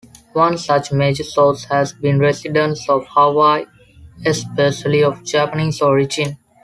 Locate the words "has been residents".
1.65-2.89